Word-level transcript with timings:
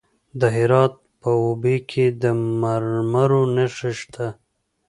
د 0.39 0.41
هرات 0.55 0.93
په 1.21 1.29
اوبې 1.43 1.77
کې 1.89 2.05
د 2.21 2.23
مرمرو 2.61 3.41
نښې 3.55 3.91
شته. 3.99 4.27